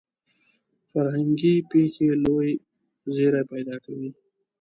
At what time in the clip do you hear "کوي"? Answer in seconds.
3.85-4.09